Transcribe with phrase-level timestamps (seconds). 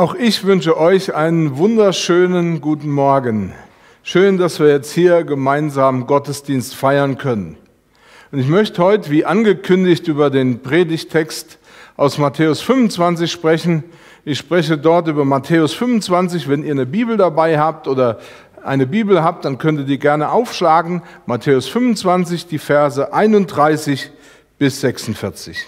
[0.00, 3.52] Auch ich wünsche euch einen wunderschönen guten Morgen.
[4.02, 7.58] Schön, dass wir jetzt hier gemeinsam Gottesdienst feiern können.
[8.32, 11.58] Und ich möchte heute, wie angekündigt, über den Predigtext
[11.98, 13.84] aus Matthäus 25 sprechen.
[14.24, 16.48] Ich spreche dort über Matthäus 25.
[16.48, 18.20] Wenn ihr eine Bibel dabei habt oder
[18.64, 21.02] eine Bibel habt, dann könnt ihr die gerne aufschlagen.
[21.26, 24.10] Matthäus 25, die Verse 31
[24.56, 25.66] bis 46.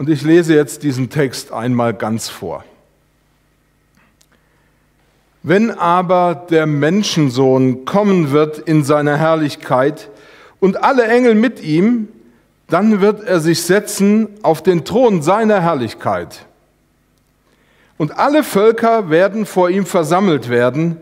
[0.00, 2.64] Und ich lese jetzt diesen Text einmal ganz vor.
[5.42, 10.08] Wenn aber der Menschensohn kommen wird in seiner Herrlichkeit
[10.58, 12.08] und alle Engel mit ihm,
[12.68, 16.46] dann wird er sich setzen auf den Thron seiner Herrlichkeit.
[17.98, 20.96] Und alle Völker werden vor ihm versammelt werden,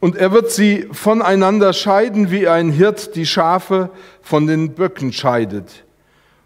[0.00, 3.90] und er wird sie voneinander scheiden, wie ein Hirt die Schafe
[4.22, 5.84] von den Böcken scheidet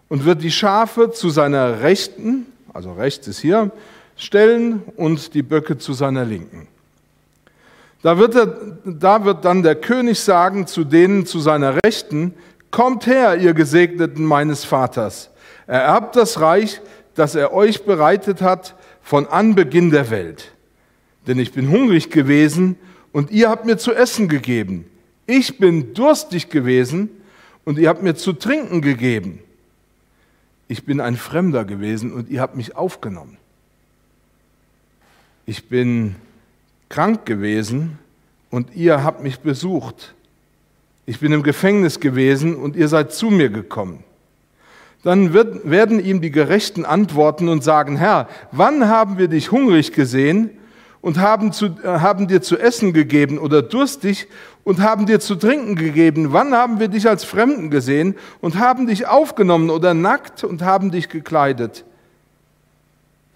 [0.09, 3.71] und wird die Schafe zu seiner Rechten, also rechts ist hier,
[4.17, 6.67] stellen und die Böcke zu seiner Linken.
[8.01, 12.33] Da wird, er, da wird dann der König sagen zu denen zu seiner Rechten,
[12.71, 15.31] Kommt her, ihr Gesegneten meines Vaters,
[15.65, 16.81] ererbt das Reich,
[17.15, 20.51] das er euch bereitet hat von Anbeginn der Welt.
[21.25, 22.75] Denn ich bin hungrig gewesen
[23.11, 24.85] und ihr habt mir zu essen gegeben.
[25.25, 27.09] Ich bin durstig gewesen
[27.65, 29.39] und ihr habt mir zu trinken gegeben
[30.69, 33.37] ich bin ein Fremder gewesen und ihr habt mich aufgenommen.
[35.47, 36.15] Ich bin
[36.89, 37.97] krank gewesen
[38.51, 40.13] und ihr habt mich besucht.
[41.07, 44.03] Ich bin im Gefängnis gewesen und ihr seid zu mir gekommen.
[45.01, 49.91] Dann wird, werden ihm die Gerechten antworten und sagen, Herr, wann haben wir dich hungrig
[49.91, 50.51] gesehen
[51.01, 54.27] und haben, zu, äh, haben dir zu essen gegeben oder durstig
[54.63, 56.33] und haben dir zu trinken gegeben?
[56.33, 60.91] Wann haben wir dich als Fremden gesehen und haben dich aufgenommen oder nackt und haben
[60.91, 61.85] dich gekleidet?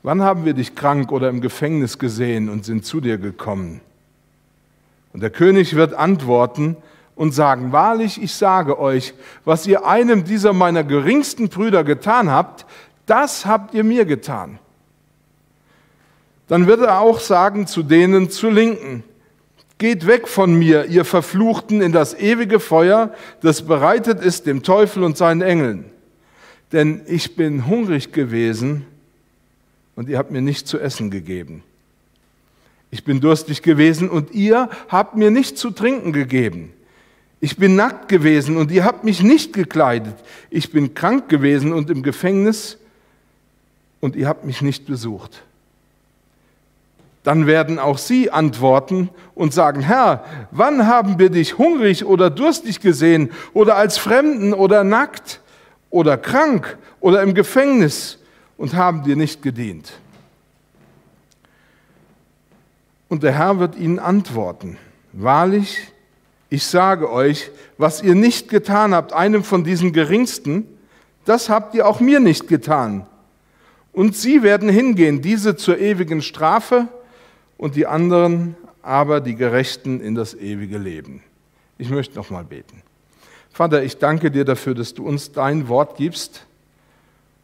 [0.04, 3.80] Wann haben wir dich krank oder im Gefängnis gesehen und sind zu dir gekommen?
[5.14, 6.76] Und der König wird antworten
[7.16, 9.14] und sagen, wahrlich, ich sage euch,
[9.46, 12.66] was ihr einem dieser meiner geringsten Brüder getan habt,
[13.06, 14.60] das habt ihr mir getan.
[16.48, 19.04] Dann wird er auch sagen zu denen zur Linken,
[19.78, 25.04] geht weg von mir, ihr Verfluchten, in das ewige Feuer, das bereitet ist dem Teufel
[25.04, 25.86] und seinen Engeln.
[26.72, 28.86] Denn ich bin hungrig gewesen
[29.96, 31.64] und ihr habt mir nicht zu essen gegeben.
[32.92, 36.72] Ich bin durstig gewesen und ihr habt mir nicht zu trinken gegeben.
[37.40, 40.16] Ich bin nackt gewesen und ihr habt mich nicht gekleidet.
[40.50, 42.78] Ich bin krank gewesen und im Gefängnis
[44.00, 45.44] und ihr habt mich nicht besucht
[47.24, 52.82] dann werden auch sie antworten und sagen, Herr, wann haben wir dich hungrig oder durstig
[52.82, 55.40] gesehen oder als Fremden oder nackt
[55.90, 58.20] oder krank oder im Gefängnis
[58.58, 59.94] und haben dir nicht gedient?
[63.08, 64.78] Und der Herr wird ihnen antworten,
[65.14, 65.94] wahrlich,
[66.50, 70.68] ich sage euch, was ihr nicht getan habt, einem von diesen Geringsten,
[71.24, 73.08] das habt ihr auch mir nicht getan.
[73.94, 76.88] Und sie werden hingehen, diese zur ewigen Strafe,
[77.64, 81.24] und die anderen aber die Gerechten in das ewige Leben.
[81.78, 82.82] Ich möchte noch mal beten.
[83.54, 86.46] Vater, ich danke dir dafür, dass du uns dein Wort gibst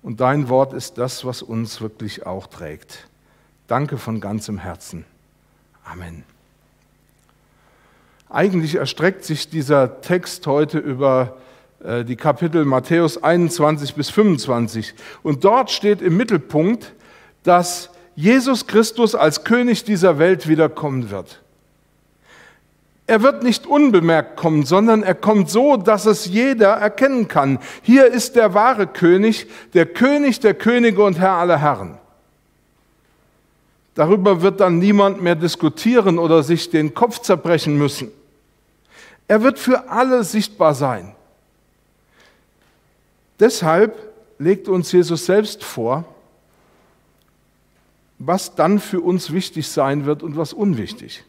[0.04, 3.08] und dein Wort ist das, was uns wirklich auch trägt.
[3.68, 5.06] Danke von ganzem Herzen.
[5.86, 6.26] Amen.
[8.28, 11.38] Eigentlich erstreckt sich dieser Text heute über
[11.82, 16.94] äh, die Kapitel Matthäus 21 bis 25 und dort steht im Mittelpunkt,
[17.44, 21.40] dass Jesus Christus als König dieser Welt wiederkommen wird.
[23.08, 27.60] Er wird nicht unbemerkt kommen, sondern er kommt so, dass es jeder erkennen kann.
[27.82, 31.98] Hier ist der wahre König, der König der Könige und Herr aller Herren.
[33.96, 38.12] Darüber wird dann niemand mehr diskutieren oder sich den Kopf zerbrechen müssen.
[39.30, 41.16] Er wird für alle sichtbar sein.
[43.40, 43.96] Deshalb
[44.40, 46.04] legt uns Jesus selbst vor,
[48.20, 51.24] was dann für uns wichtig sein wird und was unwichtig.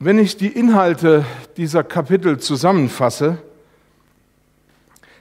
[0.00, 1.24] Wenn ich die Inhalte
[1.56, 3.38] dieser Kapitel zusammenfasse,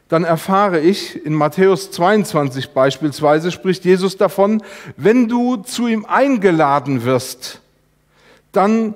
[0.08, 4.64] dann erfahre ich, in Matthäus 22 beispielsweise spricht Jesus davon,
[4.96, 7.62] wenn du zu ihm eingeladen wirst,
[8.52, 8.96] dann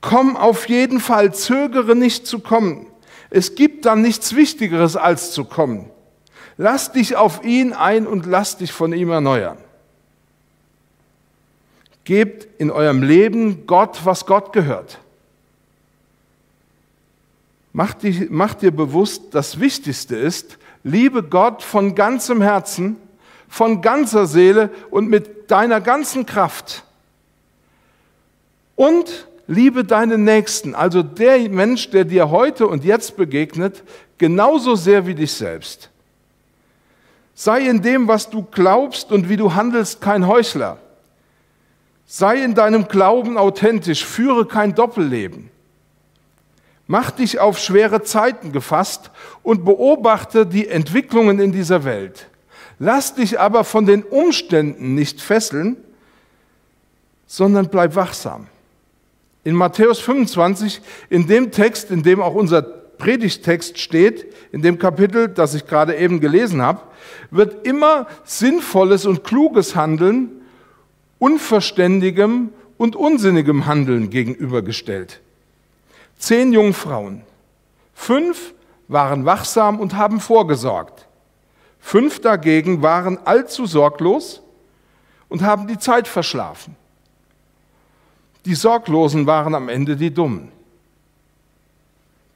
[0.00, 2.86] komm auf jeden Fall, zögere nicht zu kommen.
[3.30, 5.90] Es gibt dann nichts Wichtigeres als zu kommen.
[6.58, 9.56] Lass dich auf ihn ein und lass dich von ihm erneuern.
[12.04, 14.98] Gebt in eurem Leben Gott, was Gott gehört.
[17.72, 22.96] Mach, dich, mach dir bewusst, das Wichtigste ist, Liebe Gott von ganzem Herzen,
[23.48, 26.84] von ganzer Seele und mit deiner ganzen Kraft.
[28.76, 33.82] Und liebe deinen Nächsten, also der Mensch, der dir heute und jetzt begegnet,
[34.18, 35.90] genauso sehr wie dich selbst.
[37.40, 40.78] Sei in dem, was du glaubst und wie du handelst, kein Heuchler.
[42.04, 45.48] Sei in deinem Glauben authentisch, führe kein Doppelleben.
[46.88, 49.12] Mach dich auf schwere Zeiten gefasst
[49.44, 52.26] und beobachte die Entwicklungen in dieser Welt.
[52.80, 55.76] Lass dich aber von den Umständen nicht fesseln,
[57.28, 58.48] sondern bleib wachsam.
[59.44, 65.28] In Matthäus 25, in dem Text, in dem auch unser Predigtext steht, in dem Kapitel,
[65.28, 66.82] das ich gerade eben gelesen habe,
[67.30, 70.30] wird immer sinnvolles und kluges Handeln
[71.18, 75.20] unverständigem und unsinnigem Handeln gegenübergestellt.
[76.18, 77.22] Zehn Jungfrauen.
[77.94, 78.54] Fünf
[78.86, 81.06] waren wachsam und haben vorgesorgt.
[81.80, 84.42] Fünf dagegen waren allzu sorglos
[85.28, 86.76] und haben die Zeit verschlafen.
[88.44, 90.50] Die Sorglosen waren am Ende die Dummen.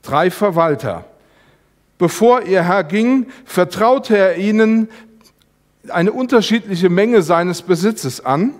[0.02, 1.04] Drei Verwalter.
[1.99, 4.88] Bevor ihr Herr ging, vertraute er ihnen
[5.88, 8.54] eine unterschiedliche Menge seines Besitzes an.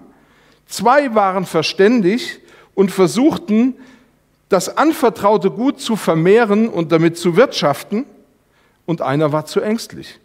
[0.67, 2.41] Zwei waren verständig
[2.75, 3.75] und versuchten,
[4.49, 8.05] das anvertraute Gut zu vermehren und damit zu wirtschaften,
[8.85, 10.19] und einer war zu ängstlich.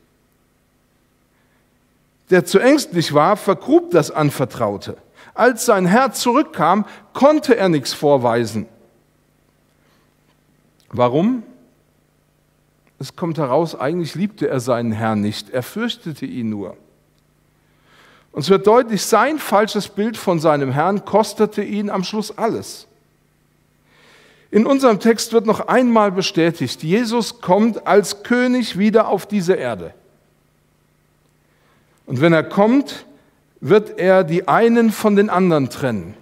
[2.30, 4.98] Der zu ängstlich war, vergrub das Anvertraute.
[5.34, 8.66] Als sein Herr zurückkam, konnte er nichts vorweisen.
[10.89, 11.44] Warum?
[13.00, 16.75] Es kommt heraus, eigentlich liebte er seinen Herrn nicht, er fürchtete ihn nur.
[18.31, 22.88] Und es wird deutlich, sein falsches Bild von seinem Herrn kostete ihn am Schluss alles.
[24.50, 29.94] In unserem Text wird noch einmal bestätigt, Jesus kommt als König wieder auf diese Erde.
[32.06, 33.06] Und wenn er kommt,
[33.60, 36.13] wird er die einen von den anderen trennen.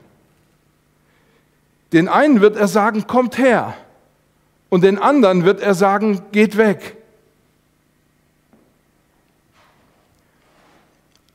[1.93, 3.75] Den einen wird er sagen, kommt her.
[4.69, 6.97] Und den anderen wird er sagen, geht weg.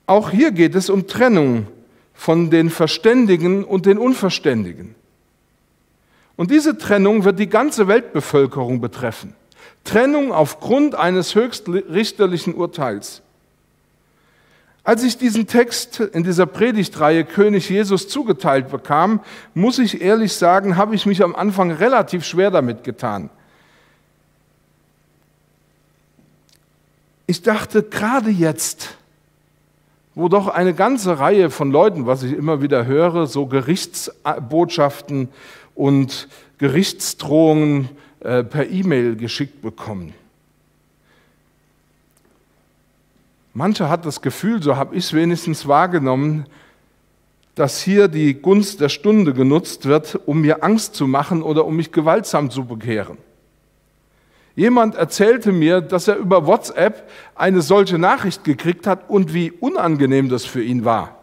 [0.06, 1.68] Auch hier geht es um Trennung
[2.14, 4.94] von den Verständigen und den Unverständigen.
[6.36, 9.34] Und diese Trennung wird die ganze Weltbevölkerung betreffen.
[9.84, 13.22] Trennung aufgrund eines höchstrichterlichen Urteils.
[14.82, 19.20] Als ich diesen Text in dieser Predigtreihe König Jesus zugeteilt bekam,
[19.52, 23.28] muss ich ehrlich sagen, habe ich mich am Anfang relativ schwer damit getan.
[27.26, 28.96] Ich dachte, gerade jetzt,
[30.14, 35.28] wo doch eine ganze Reihe von Leuten, was ich immer wieder höre, so Gerichtsbotschaften
[35.74, 36.26] und
[36.58, 37.90] Gerichtsdrohungen
[38.20, 40.14] äh, per E-Mail geschickt bekommen.
[43.52, 46.46] Manche hat das Gefühl, so habe ich es wenigstens wahrgenommen,
[47.56, 51.76] dass hier die Gunst der Stunde genutzt wird, um mir Angst zu machen oder um
[51.76, 53.18] mich gewaltsam zu bekehren.
[54.54, 60.28] Jemand erzählte mir, dass er über WhatsApp eine solche Nachricht gekriegt hat und wie unangenehm
[60.28, 61.16] das für ihn war.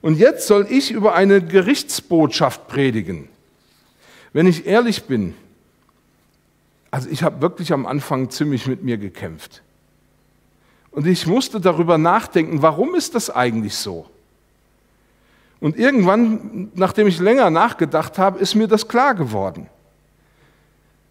[0.00, 3.28] Und jetzt soll ich über eine Gerichtsbotschaft predigen.
[4.32, 5.34] Wenn ich ehrlich bin,
[6.90, 9.62] also ich habe wirklich am Anfang ziemlich mit mir gekämpft.
[10.98, 14.06] Und ich musste darüber nachdenken, warum ist das eigentlich so?
[15.60, 19.68] Und irgendwann, nachdem ich länger nachgedacht habe, ist mir das klar geworden.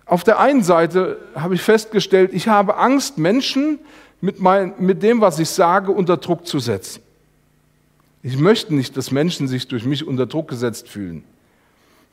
[0.06, 3.80] Auf der einen Seite habe ich festgestellt, ich habe Angst, Menschen
[4.20, 7.02] mit, mein, mit dem, was ich sage, unter Druck zu setzen.
[8.24, 11.24] Ich möchte nicht, dass Menschen sich durch mich unter Druck gesetzt fühlen.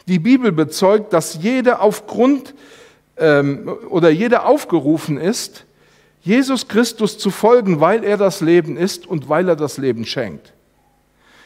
[0.07, 2.55] Die Bibel bezeugt, dass jeder aufgrund
[3.17, 5.65] ähm, oder jeder aufgerufen ist,
[6.25, 10.55] Jesus Christus zu folgen, weil er das Leben ist und weil er das Leben schenkt.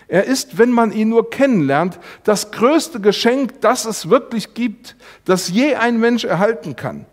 [0.07, 4.95] Er ist, wenn man ihn nur kennenlernt, das größte Geschenk, das es wirklich gibt,
[5.25, 7.07] das je ein Mensch erhalten kann.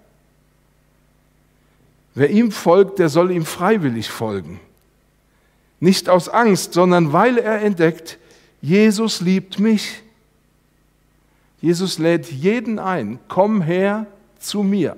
[2.14, 4.60] Wer ihm folgt, der soll ihm freiwillig folgen.
[5.80, 8.20] Nicht aus Angst, sondern weil er entdeckt,
[8.62, 10.04] Jesus liebt mich.
[11.62, 14.06] Jesus lädt jeden ein, komm her
[14.40, 14.96] zu mir.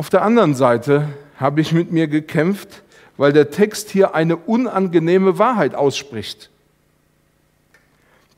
[0.00, 2.84] Auf der anderen Seite habe ich mit mir gekämpft,
[3.18, 6.48] weil der Text hier eine unangenehme Wahrheit ausspricht.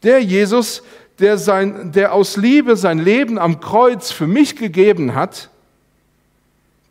[0.03, 0.83] Der Jesus,
[1.21, 5.51] der, sein, der aus Liebe sein Leben am Kreuz für mich gegeben hat,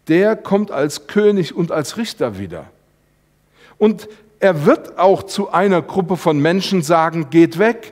[0.07, 2.63] der kommt als König und als Richter wieder.
[3.77, 4.07] Und
[4.39, 7.91] er wird auch zu einer Gruppe von Menschen sagen, geht weg,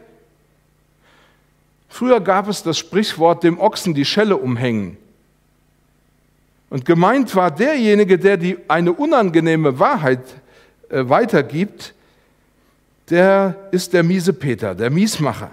[1.89, 4.95] Früher gab es das Sprichwort, dem Ochsen die Schelle umhängen.
[6.69, 10.23] Und gemeint war derjenige, der die, eine unangenehme Wahrheit
[10.89, 11.93] äh, weitergibt,
[13.09, 15.51] der ist der miese Peter, der Miesmacher.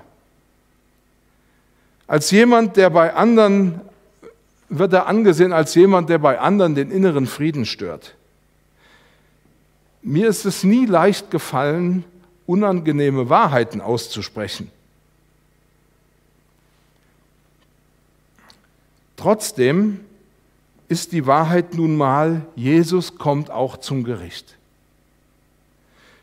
[2.07, 3.81] Als jemand, der bei anderen,
[4.69, 8.15] wird er angesehen als jemand, der bei anderen den inneren Frieden stört.
[10.03, 12.05] Mir ist es nie leicht gefallen,
[12.47, 14.71] unangenehme Wahrheiten auszusprechen.
[19.17, 20.01] Trotzdem
[20.89, 24.57] ist die Wahrheit nun mal, Jesus kommt auch zum Gericht.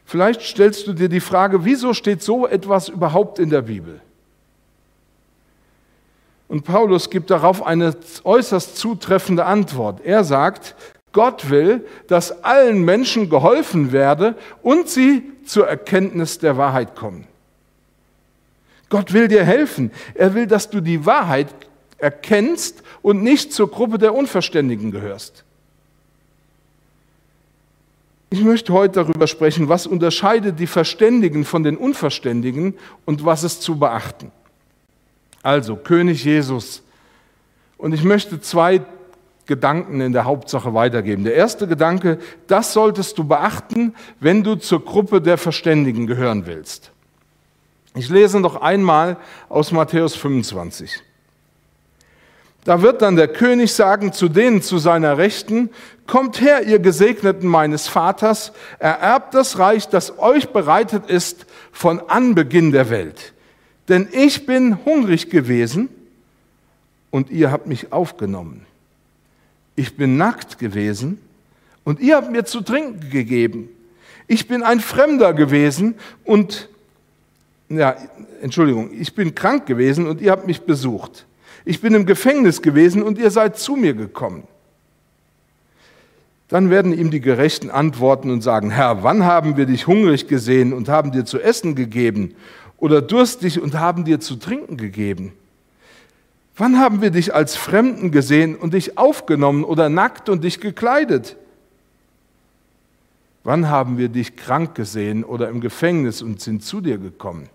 [0.06, 4.00] Vielleicht stellst du dir die Frage, wieso steht so etwas überhaupt in der Bibel?
[6.48, 10.02] Und Paulus gibt darauf eine äußerst zutreffende Antwort.
[10.06, 10.76] Er sagt,
[11.12, 17.28] Gott will, dass allen Menschen geholfen werde und sie zur Erkenntnis der Wahrheit kommen.
[18.90, 19.92] Gott will dir helfen.
[20.14, 21.48] Er will, dass du die Wahrheit
[22.04, 25.46] erkennst und nicht zur Gruppe der Unverständigen gehörst.
[28.30, 33.62] Ich möchte heute darüber sprechen, was unterscheidet die Verständigen von den Unverständigen und was ist
[33.62, 34.32] zu beachten.
[35.44, 36.82] Also König Jesus.
[37.78, 38.82] Und ich möchte zwei
[39.46, 41.24] Gedanken in der Hauptsache weitergeben.
[41.24, 42.18] Der erste Gedanke,
[42.48, 46.92] das solltest du beachten, wenn du zur Gruppe der Verständigen gehören willst.
[47.96, 49.18] Ich lese noch einmal
[49.48, 51.04] aus Matthäus 25.
[52.66, 55.70] Da wird dann der König sagen zu denen zu seiner Rechten,
[56.08, 62.72] kommt her, ihr Gesegneten meines Vaters, ererbt das Reich, das euch bereitet ist von Anbeginn
[62.72, 63.34] der Welt.
[63.90, 65.90] Denn ich bin hungrig gewesen
[67.12, 68.66] und ihr habt mich aufgenommen.
[69.76, 71.20] Ich bin nackt gewesen
[71.84, 73.70] und ihr habt mir zu trinken gegeben.
[74.28, 76.70] Ich bin ein Fremder gewesen und,
[77.68, 77.98] ja,
[78.42, 81.26] Entschuldigung, ich bin krank gewesen und ihr habt mich besucht.
[81.66, 84.48] Ich bin im Gefängnis gewesen und ihr seid zu mir gekommen.
[86.50, 90.74] Dann werden ihm die Gerechten antworten und sagen, Herr, wann haben wir dich hungrig gesehen
[90.74, 92.36] und haben dir zu essen gegeben
[92.78, 95.34] oder durstig und haben dir zu trinken gegeben?
[96.56, 101.38] Wann haben wir dich als Fremden gesehen und dich aufgenommen oder nackt und dich gekleidet?
[103.44, 107.50] Wann haben wir dich krank gesehen oder im Gefängnis und sind zu dir gekommen?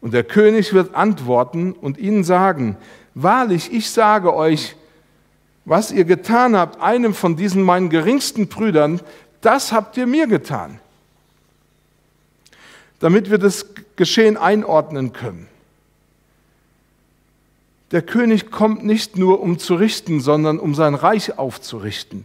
[0.00, 2.76] Und der König wird antworten und ihnen sagen,
[3.14, 4.76] wahrlich, ich sage euch,
[5.64, 9.00] was ihr getan habt, einem von diesen meinen geringsten Brüdern,
[9.40, 10.80] das habt ihr mir getan.
[12.98, 13.66] Damit wir das
[13.96, 15.48] Geschehen einordnen können.
[17.90, 22.24] Der König kommt nicht nur, um zu richten, sondern um sein Reich aufzurichten.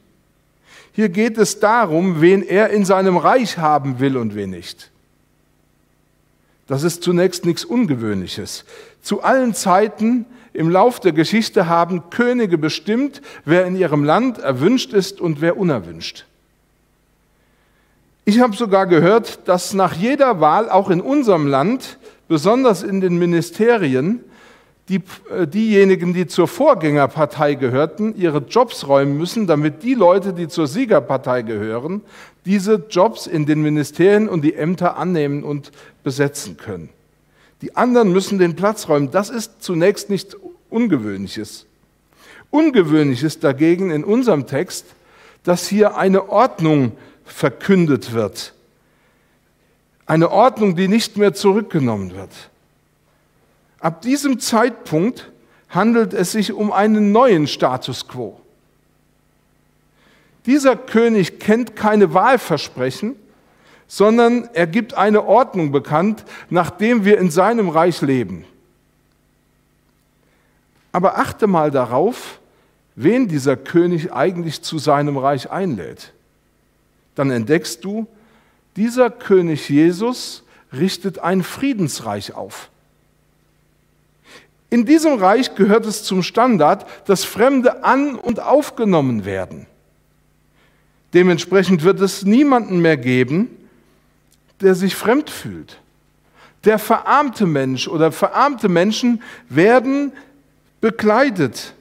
[0.91, 4.91] Hier geht es darum, wen er in seinem Reich haben will und wen nicht.
[6.67, 8.65] Das ist zunächst nichts Ungewöhnliches.
[9.01, 14.93] Zu allen Zeiten im Lauf der Geschichte haben Könige bestimmt, wer in ihrem Land erwünscht
[14.93, 16.25] ist und wer unerwünscht.
[18.23, 23.19] Ich habe sogar gehört, dass nach jeder Wahl auch in unserem Land, besonders in den
[23.19, 24.21] Ministerien,
[24.89, 25.01] die,
[25.31, 30.67] äh, diejenigen, die zur Vorgängerpartei gehörten, ihre Jobs räumen müssen, damit die Leute, die zur
[30.67, 32.01] Siegerpartei gehören,
[32.45, 35.71] diese Jobs in den Ministerien und die Ämter annehmen und
[36.03, 36.89] besetzen können.
[37.61, 39.09] Die anderen müssen den Platz räumen.
[39.09, 40.37] Das ist zunächst nichts
[40.69, 41.65] Ungewöhnliches.
[42.51, 44.85] Ungewöhnlich ist dagegen in unserem Text,
[45.43, 46.91] dass hier eine Ordnung
[47.23, 48.53] verkündet wird.
[50.05, 52.29] Eine Ordnung, die nicht mehr zurückgenommen wird.
[53.85, 55.31] Ab diesem Zeitpunkt
[55.69, 58.41] handelt es sich um einen neuen Status quo.
[60.47, 63.15] Dieser König kennt keine Wahlversprechen,
[63.85, 68.45] sondern er gibt eine Ordnung bekannt, nachdem wir in seinem Reich leben.
[70.91, 72.39] Aber achte mal darauf,
[72.95, 76.11] wen dieser König eigentlich zu seinem Reich einlädt.
[77.13, 78.07] Dann entdeckst du,
[78.77, 80.41] dieser König Jesus
[80.73, 82.71] richtet ein Friedensreich auf.
[84.69, 89.67] In diesem Reich gehört es zum Standard, dass Fremde an und aufgenommen werden.
[91.13, 93.49] Dementsprechend wird es niemanden mehr geben,
[94.61, 95.79] der sich fremd fühlt.
[96.65, 100.11] Der verarmte Mensch oder verarmte Menschen werden
[100.81, 101.73] bekleidet.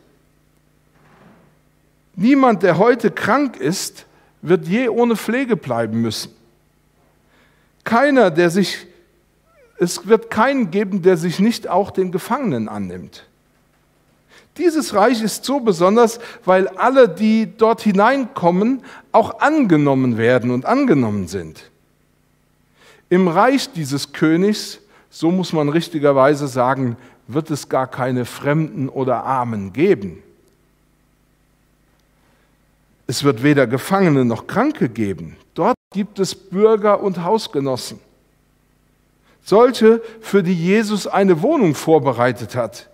[2.17, 4.07] Niemand, der heute krank ist,
[4.43, 6.31] wird je ohne Pflege bleiben müssen.
[7.83, 8.87] Keiner, der sich
[9.79, 13.27] es wird keinen geben, der sich nicht auch den Gefangenen annimmt.
[14.57, 21.27] Dieses Reich ist so besonders, weil alle, die dort hineinkommen, auch angenommen werden und angenommen
[21.27, 21.71] sind.
[23.11, 24.79] Im Reich dieses Königs,
[25.11, 30.23] so muss man richtigerweise sagen, wird es gar keine Fremden oder Armen geben.
[33.07, 35.37] Es wird weder Gefangene noch Kranke geben.
[35.55, 37.99] Dort gibt es Bürger und Hausgenossen.
[39.45, 42.89] Solche, für die Jesus eine Wohnung vorbereitet hat.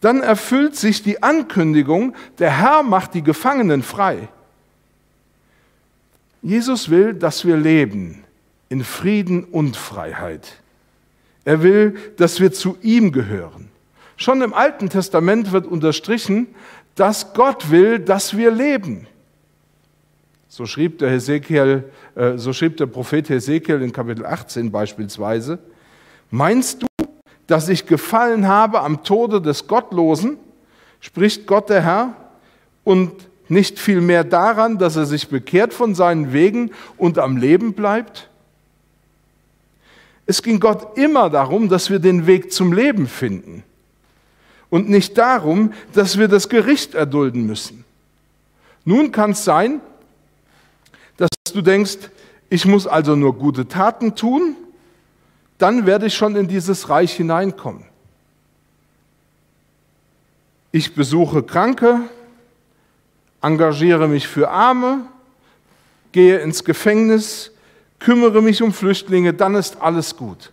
[0.00, 4.28] Dann erfüllt sich die Ankündigung, der Herr macht die Gefangenen frei.
[6.40, 8.24] Jesus will, dass wir leben
[8.68, 10.60] in Frieden und Freiheit.
[11.44, 13.70] Er will, dass wir zu ihm gehören.
[14.16, 16.48] Schon im Alten Testament wird unterstrichen,
[16.94, 19.06] dass Gott will, dass wir leben.
[20.50, 25.58] So schrieb der, Hesekiel, äh, so schrieb der Prophet Hesekiel in Kapitel 18 beispielsweise.
[26.30, 26.86] Meinst du,
[27.46, 30.38] dass ich gefallen habe am Tode des Gottlosen,
[31.00, 32.14] spricht Gott der Herr,
[32.82, 33.12] und
[33.50, 38.30] nicht vielmehr daran, dass er sich bekehrt von seinen Wegen und am Leben bleibt?
[40.24, 43.64] Es ging Gott immer darum, dass wir den Weg zum Leben finden
[44.70, 47.84] und nicht darum, dass wir das Gericht erdulden müssen.
[48.84, 49.80] Nun kann es sein,
[51.58, 52.10] du denkst,
[52.50, 54.56] ich muss also nur gute Taten tun,
[55.58, 57.84] dann werde ich schon in dieses Reich hineinkommen.
[60.70, 62.00] Ich besuche Kranke,
[63.42, 65.06] engagiere mich für Arme,
[66.12, 67.50] gehe ins Gefängnis,
[67.98, 70.52] kümmere mich um Flüchtlinge, dann ist alles gut.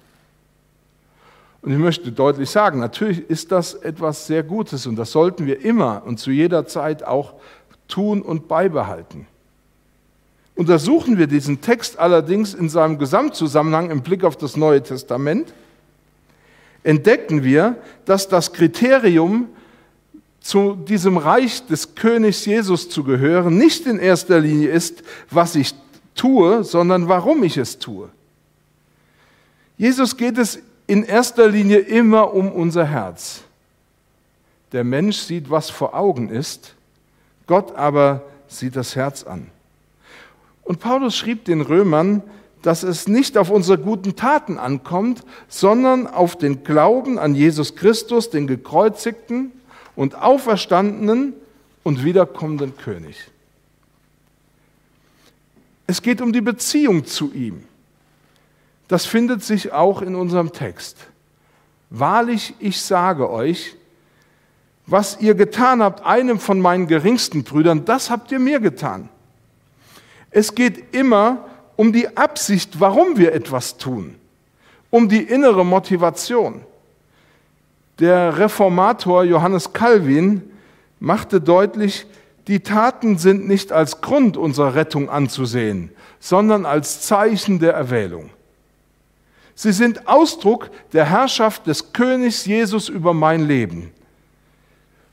[1.61, 5.63] Und ich möchte deutlich sagen, natürlich ist das etwas sehr Gutes und das sollten wir
[5.63, 7.33] immer und zu jeder Zeit auch
[7.87, 9.27] tun und beibehalten.
[10.55, 15.53] Untersuchen wir diesen Text allerdings in seinem Gesamtzusammenhang im Blick auf das Neue Testament,
[16.83, 19.49] entdecken wir, dass das Kriterium,
[20.39, 25.73] zu diesem Reich des Königs Jesus zu gehören, nicht in erster Linie ist, was ich
[26.13, 28.09] tue, sondern warum ich es tue.
[29.75, 33.41] Jesus geht es in erster Linie immer um unser Herz.
[34.71, 36.75] Der Mensch sieht, was vor Augen ist,
[37.47, 39.49] Gott aber sieht das Herz an.
[40.65, 42.21] Und Paulus schrieb den Römern,
[42.61, 48.31] dass es nicht auf unsere guten Taten ankommt, sondern auf den Glauben an Jesus Christus,
[48.31, 49.51] den gekreuzigten
[49.95, 51.33] und auferstandenen
[51.83, 53.15] und wiederkommenden König.
[55.85, 57.63] Es geht um die Beziehung zu ihm.
[58.87, 60.97] Das findet sich auch in unserem Text.
[61.91, 63.75] Wahrlich, ich sage euch,
[64.87, 69.09] was ihr getan habt, einem von meinen geringsten Brüdern, das habt ihr mir getan.
[70.35, 71.45] Es geht immer
[71.77, 74.15] um die Absicht, warum wir etwas tun,
[74.89, 76.59] um die innere Motivation.
[77.99, 80.43] Der Reformator Johannes Calvin
[80.99, 82.05] machte deutlich,
[82.49, 88.29] die Taten sind nicht als Grund unserer Rettung anzusehen, sondern als Zeichen der Erwählung.
[89.55, 93.89] Sie sind Ausdruck der Herrschaft des Königs Jesus über mein Leben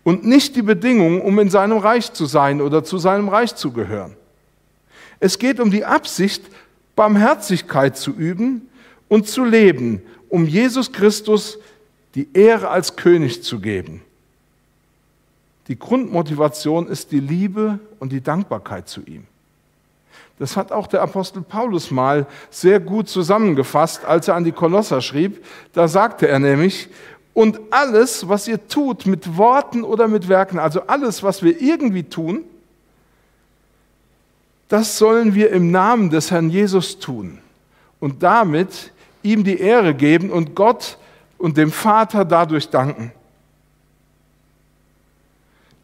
[0.03, 3.71] und nicht die Bedingung, um in seinem Reich zu sein oder zu seinem Reich zu
[3.71, 4.17] gehören.
[5.23, 6.43] Es geht um die Absicht,
[6.97, 8.69] Barmherzigkeit zu üben
[9.07, 11.59] und zu leben, um Jesus Christus
[12.17, 14.03] die Ehre als König zu geben.
[15.69, 19.23] Die Grundmotivation ist die Liebe und die Dankbarkeit zu ihm.
[20.41, 25.01] Das hat auch der Apostel Paulus mal sehr gut zusammengefasst, als er an die Kolosser
[25.01, 25.45] schrieb.
[25.73, 26.89] Da sagte er nämlich,
[27.33, 32.03] und alles, was ihr tut mit Worten oder mit Werken, also alles, was wir irgendwie
[32.03, 32.45] tun,
[34.73, 37.41] das sollen wir im Namen des Herrn Jesus tun
[38.01, 38.91] und damit
[39.23, 40.97] ihm die Ehre geben und Gott
[41.37, 43.13] und dem Vater dadurch danken.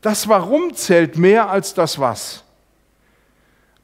[0.00, 2.44] Das Warum zählt mehr als das Was.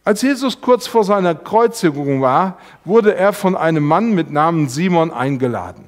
[0.05, 5.11] Als Jesus kurz vor seiner Kreuzigung war, wurde er von einem Mann mit Namen Simon
[5.11, 5.85] eingeladen.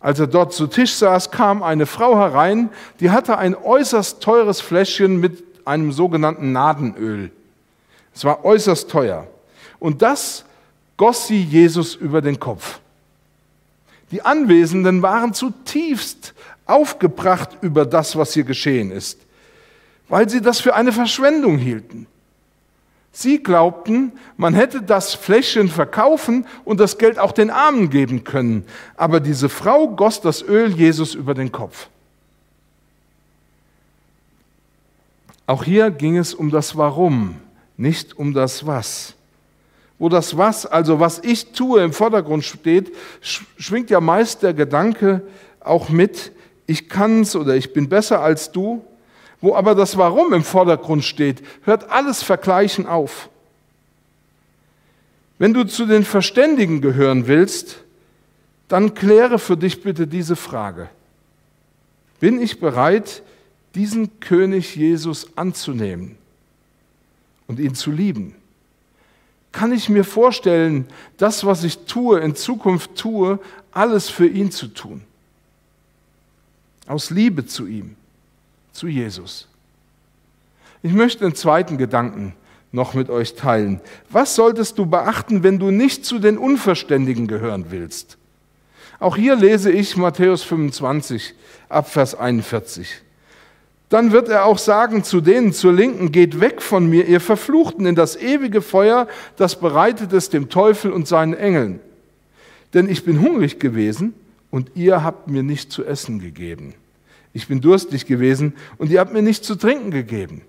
[0.00, 4.60] Als er dort zu Tisch saß, kam eine Frau herein, die hatte ein äußerst teures
[4.60, 7.30] Fläschchen mit einem sogenannten Nadenöl.
[8.14, 9.26] Es war äußerst teuer.
[9.78, 10.44] Und das
[10.96, 12.80] goss sie Jesus über den Kopf.
[14.10, 16.34] Die Anwesenden waren zutiefst
[16.66, 19.18] aufgebracht über das, was hier geschehen ist,
[20.08, 22.06] weil sie das für eine Verschwendung hielten.
[23.12, 28.64] Sie glaubten, man hätte das Fläschchen verkaufen und das Geld auch den Armen geben können.
[28.96, 31.88] Aber diese Frau goss das Öl Jesus über den Kopf.
[35.46, 37.36] Auch hier ging es um das Warum,
[37.76, 39.14] nicht um das Was.
[39.98, 45.22] Wo das Was, also was ich tue, im Vordergrund steht, schwingt ja meist der Gedanke
[45.60, 46.32] auch mit,
[46.66, 48.84] ich kann's oder ich bin besser als du.
[49.40, 53.28] Wo aber das Warum im Vordergrund steht, hört alles Vergleichen auf.
[55.38, 57.82] Wenn du zu den Verständigen gehören willst,
[58.68, 60.88] dann kläre für dich bitte diese Frage.
[62.20, 63.22] Bin ich bereit,
[63.74, 66.16] diesen König Jesus anzunehmen,
[67.46, 68.34] und ihn zu lieben?
[69.52, 73.38] Kann ich mir vorstellen, das, was ich tue, in Zukunft tue,
[73.70, 75.02] alles für ihn zu tun?
[76.86, 77.94] Aus Liebe zu ihm,
[78.72, 79.46] zu Jesus.
[80.82, 82.34] Ich möchte einen zweiten Gedanken
[82.72, 83.80] noch mit euch teilen.
[84.10, 88.18] Was solltest du beachten, wenn du nicht zu den Unverständigen gehören willst?
[88.98, 91.34] Auch hier lese ich Matthäus 25
[91.68, 93.02] ab Vers 41.
[93.88, 97.86] Dann wird er auch sagen zu denen zur Linken, geht weg von mir, ihr Verfluchten,
[97.86, 101.80] in das ewige Feuer, das bereitet es dem Teufel und seinen Engeln.
[102.72, 104.14] Denn ich bin hungrig gewesen
[104.50, 106.74] und ihr habt mir nicht zu essen gegeben.
[107.32, 110.42] Ich bin durstig gewesen und ihr habt mir nicht zu trinken gegeben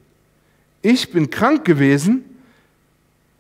[0.86, 2.24] ich bin krank gewesen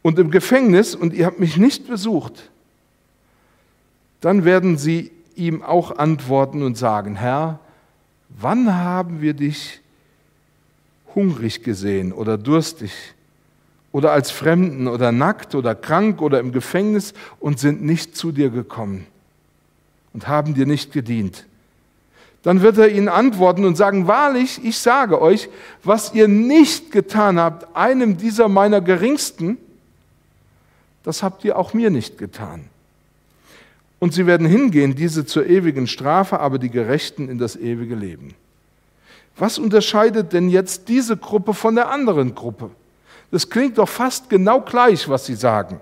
[0.01, 2.49] und im Gefängnis und ihr habt mich nicht besucht,
[4.19, 7.59] dann werden sie ihm auch antworten und sagen, Herr,
[8.29, 9.81] wann haben wir dich
[11.15, 12.91] hungrig gesehen oder durstig
[13.91, 18.49] oder als Fremden oder nackt oder krank oder im Gefängnis und sind nicht zu dir
[18.49, 19.07] gekommen
[20.13, 21.45] und haben dir nicht gedient?
[22.45, 25.49] dann wird er ihnen antworten und sagen, wahrlich, ich sage euch,
[25.83, 29.57] was ihr nicht getan habt, einem dieser meiner Geringsten,
[31.01, 32.65] das habt ihr auch mir nicht getan.
[33.97, 38.35] Und sie werden hingehen, diese zur ewigen Strafe, aber die Gerechten in das ewige Leben.
[39.37, 42.71] Was unterscheidet denn jetzt diese Gruppe von der anderen Gruppe?
[43.31, 45.81] Das klingt doch fast genau gleich, was sie sagen.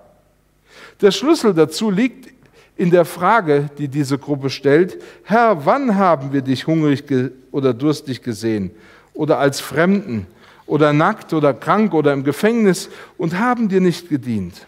[1.01, 2.33] Der Schlüssel dazu liegt
[2.75, 7.03] in der Frage, die diese Gruppe stellt, Herr, wann haben wir dich hungrig
[7.51, 8.71] oder durstig gesehen
[9.13, 10.25] oder als Fremden
[10.65, 14.65] oder nackt oder krank oder im Gefängnis und haben dir nicht gedient?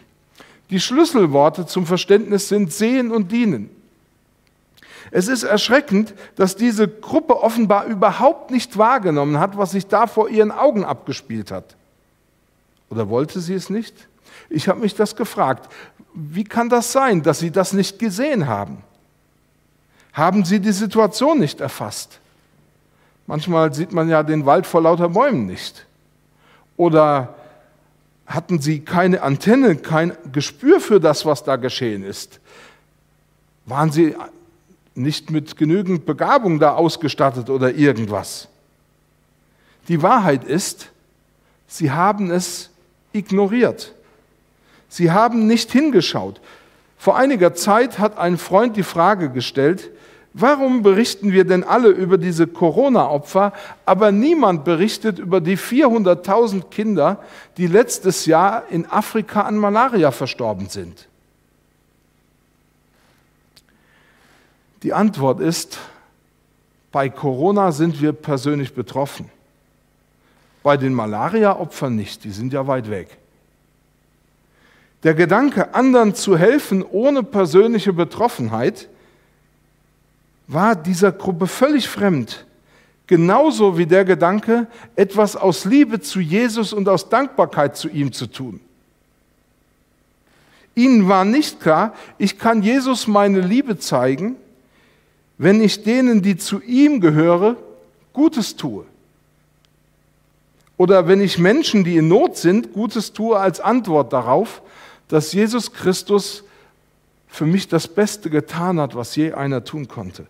[0.70, 3.70] Die Schlüsselworte zum Verständnis sind sehen und dienen.
[5.10, 10.28] Es ist erschreckend, dass diese Gruppe offenbar überhaupt nicht wahrgenommen hat, was sich da vor
[10.28, 11.76] ihren Augen abgespielt hat.
[12.90, 14.08] Oder wollte sie es nicht?
[14.48, 15.72] Ich habe mich das gefragt.
[16.14, 18.78] Wie kann das sein, dass Sie das nicht gesehen haben?
[20.12, 22.20] Haben Sie die Situation nicht erfasst?
[23.26, 25.84] Manchmal sieht man ja den Wald vor lauter Bäumen nicht.
[26.76, 27.34] Oder
[28.26, 32.40] hatten Sie keine Antenne, kein Gespür für das, was da geschehen ist?
[33.66, 34.16] Waren Sie
[34.96, 38.48] nicht mit genügend Begabung da ausgestattet oder irgendwas?
[39.88, 40.90] Die Wahrheit ist,
[41.68, 42.70] Sie haben es
[43.12, 43.92] ignoriert.
[44.88, 46.40] Sie haben nicht hingeschaut.
[46.96, 49.90] Vor einiger Zeit hat ein Freund die Frage gestellt,
[50.32, 53.52] warum berichten wir denn alle über diese Corona-Opfer,
[53.84, 57.22] aber niemand berichtet über die 400.000 Kinder,
[57.56, 61.08] die letztes Jahr in Afrika an Malaria verstorben sind?
[64.82, 65.78] Die Antwort ist,
[66.92, 69.30] bei Corona sind wir persönlich betroffen.
[70.62, 73.18] Bei den Malaria-Opfern nicht, die sind ja weit weg.
[75.02, 78.88] Der Gedanke, anderen zu helfen ohne persönliche Betroffenheit,
[80.48, 82.46] war dieser Gruppe völlig fremd.
[83.06, 88.26] Genauso wie der Gedanke, etwas aus Liebe zu Jesus und aus Dankbarkeit zu ihm zu
[88.26, 88.60] tun.
[90.74, 94.36] Ihnen war nicht klar, ich kann Jesus meine Liebe zeigen,
[95.38, 97.56] wenn ich denen, die zu ihm gehöre,
[98.12, 98.86] Gutes tue.
[100.76, 104.62] Oder wenn ich Menschen, die in Not sind, Gutes tue als Antwort darauf,
[105.08, 106.42] dass Jesus Christus
[107.28, 110.26] für mich das Beste getan hat, was je einer tun konnte.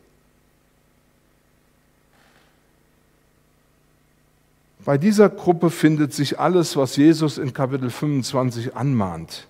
[4.84, 9.46] Bei dieser Gruppe findet sich alles, was Jesus in Kapitel 25 anmahnt.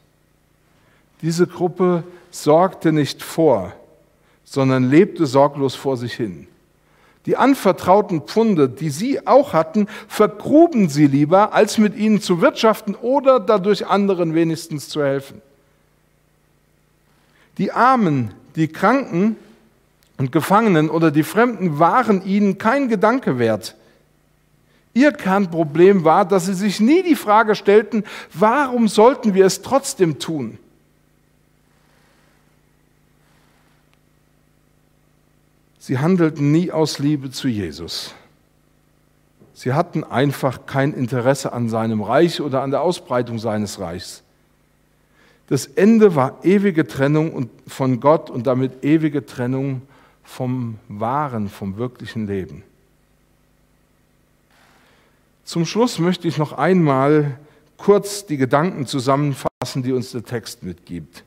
[1.21, 3.75] Diese Gruppe sorgte nicht vor,
[4.47, 6.47] sondern lebte sorglos vor sich hin.
[7.27, 12.95] Die anvertrauten Pfunde, die sie auch hatten, vergruben sie lieber, als mit ihnen zu wirtschaften
[12.95, 15.43] oder dadurch anderen wenigstens zu helfen.
[17.59, 19.37] Die Armen, die Kranken
[20.19, 23.75] und Gefangenen oder die Fremden waren ihnen kein Gedanke wert.
[24.95, 30.21] Ihr Kernproblem war, dass sie sich nie die Frage stellten, warum sollten wir es trotzdem
[30.21, 30.59] tun?
[35.87, 38.13] Sie handelten nie aus Liebe zu Jesus.
[39.55, 44.25] Sie hatten einfach kein Interesse an seinem Reich oder an der Ausbreitung seines Reichs.
[45.47, 49.83] Das Ende war ewige Trennung von Gott und damit ewige Trennung
[50.25, 52.65] vom wahren, vom wirklichen Leben.
[55.45, 57.39] Zum Schluss möchte ich noch einmal
[57.77, 61.23] kurz die Gedanken zusammenfassen, die uns der Text mitgibt.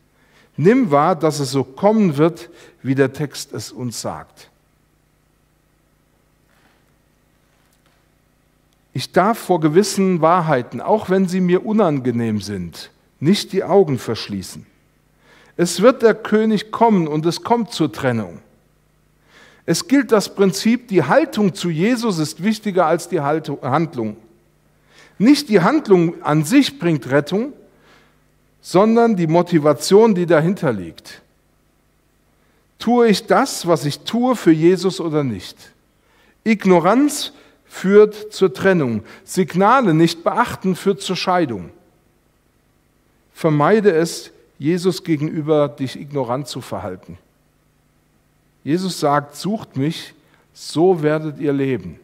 [0.57, 2.49] Nimm wahr, dass es so kommen wird,
[2.83, 4.48] wie der Text es uns sagt.
[8.93, 14.65] Ich darf vor gewissen Wahrheiten, auch wenn sie mir unangenehm sind, nicht die Augen verschließen.
[15.57, 18.39] Es wird der König kommen und es kommt zur Trennung.
[19.65, 24.17] Es gilt das Prinzip, die Haltung zu Jesus ist wichtiger als die Handlung.
[25.19, 27.53] Nicht die Handlung an sich bringt Rettung,
[28.61, 31.21] sondern die Motivation, die dahinter liegt.
[32.79, 35.57] Tue ich das, was ich tue, für Jesus oder nicht?
[36.43, 37.33] Ignoranz
[37.69, 39.03] führt zur Trennung.
[39.23, 41.69] Signale nicht beachten führt zur Scheidung.
[43.33, 47.17] Vermeide es, Jesus gegenüber dich ignorant zu verhalten.
[48.63, 50.13] Jesus sagt, sucht mich,
[50.53, 51.99] so werdet ihr leben.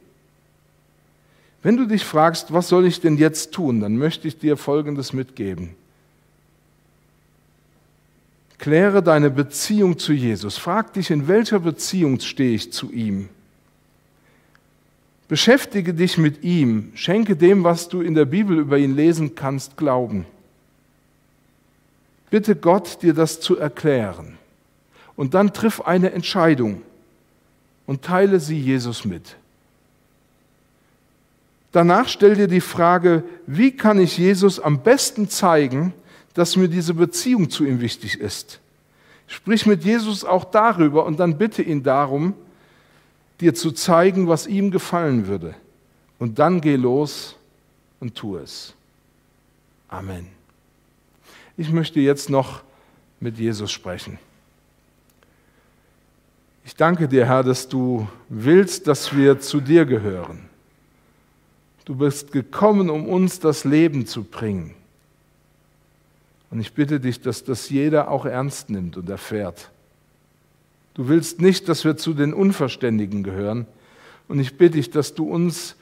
[1.61, 5.11] Wenn du dich fragst, was soll ich denn jetzt tun, dann möchte ich dir Folgendes
[5.11, 5.75] mitgeben.
[8.57, 10.57] Kläre deine Beziehung zu Jesus.
[10.57, 13.29] Frag dich, in welcher Beziehung stehe ich zu ihm?
[15.27, 16.91] Beschäftige dich mit ihm.
[16.95, 20.25] Schenke dem, was du in der Bibel über ihn lesen kannst, Glauben.
[22.29, 24.37] Bitte Gott, dir das zu erklären.
[25.15, 26.81] Und dann triff eine Entscheidung
[27.85, 29.37] und teile sie Jesus mit.
[31.71, 35.93] Danach stell dir die Frage, wie kann ich Jesus am besten zeigen,
[36.33, 38.59] dass mir diese Beziehung zu ihm wichtig ist.
[39.27, 42.33] Sprich mit Jesus auch darüber und dann bitte ihn darum,
[43.41, 45.55] dir zu zeigen, was ihm gefallen würde.
[46.19, 47.35] Und dann geh los
[47.99, 48.73] und tu es.
[49.89, 50.27] Amen.
[51.57, 52.63] Ich möchte jetzt noch
[53.19, 54.19] mit Jesus sprechen.
[56.65, 60.49] Ich danke dir, Herr, dass du willst, dass wir zu dir gehören.
[61.85, 64.73] Du bist gekommen, um uns das Leben zu bringen.
[66.49, 69.69] Und ich bitte dich, dass das jeder auch ernst nimmt und erfährt.
[70.95, 73.67] Du willst nicht, dass wir zu den Unverständigen gehören.
[74.27, 75.75] Und ich bitte dich, dass du uns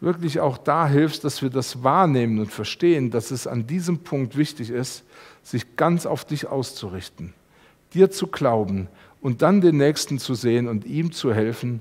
[0.00, 4.36] wirklich auch da hilfst, dass wir das wahrnehmen und verstehen, dass es an diesem Punkt
[4.36, 5.04] wichtig ist,
[5.42, 7.34] sich ganz auf dich auszurichten,
[7.92, 8.88] dir zu glauben
[9.20, 11.80] und dann den Nächsten zu sehen und ihm zu helfen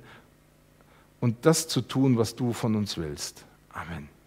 [1.21, 3.45] und das zu tun, was du von uns willst.
[3.71, 4.18] Amen.